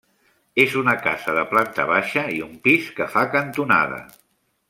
[0.61, 4.01] És una casa de planta baixa i un pis que fa cantonada.